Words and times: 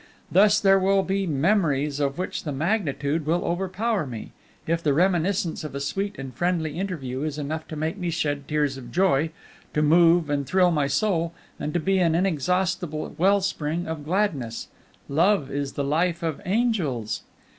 Thus 0.31 0.59
there 0.59 0.79
will 0.79 1.03
be 1.03 1.27
memories 1.27 1.99
of 1.99 2.17
which 2.17 2.43
the 2.43 2.51
magnitude 2.51 3.27
will 3.27 3.45
overpower 3.45 4.07
me, 4.07 4.31
if 4.65 4.81
the 4.81 4.95
reminiscence 4.95 5.63
of 5.63 5.75
a 5.75 5.79
sweet 5.79 6.17
and 6.17 6.33
friendly 6.33 6.79
interview 6.79 7.21
is 7.21 7.37
enough 7.37 7.67
to 7.67 7.75
make 7.75 7.99
me 7.99 8.09
shed 8.09 8.47
tears 8.47 8.77
of 8.77 8.91
joy, 8.91 9.29
to 9.75 9.83
move 9.83 10.27
and 10.27 10.47
thrill 10.47 10.71
my 10.71 10.87
soul, 10.87 11.35
and 11.59 11.71
to 11.75 11.79
be 11.79 11.99
an 11.99 12.15
inexhaustible 12.15 13.13
wellspring 13.19 13.85
of 13.85 14.03
gladness. 14.03 14.69
Love 15.07 15.51
is 15.51 15.73
the 15.73 15.83
life 15.83 16.23
of 16.23 16.41
angels! 16.47 17.21